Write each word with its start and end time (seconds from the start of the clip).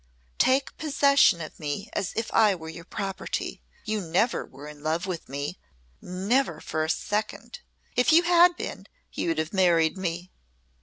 "Take 0.39 0.75
possession 0.79 1.41
of 1.41 1.59
me 1.59 1.87
as 1.93 2.11
if 2.15 2.33
I 2.33 2.55
were 2.55 2.69
your 2.69 2.83
property. 2.85 3.61
You 3.85 4.01
never 4.01 4.43
were 4.43 4.67
in 4.67 4.81
love 4.81 5.05
with 5.05 5.29
me 5.29 5.59
never 6.01 6.59
for 6.59 6.83
a 6.83 6.89
second. 6.89 7.59
If 7.95 8.11
you 8.11 8.23
had 8.23 8.57
been 8.57 8.87
you'd 9.13 9.37
have 9.37 9.53
married 9.53 9.99
me." 9.99 10.31